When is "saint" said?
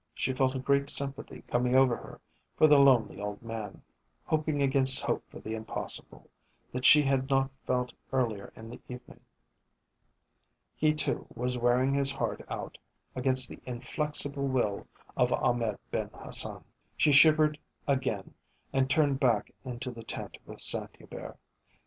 20.59-20.95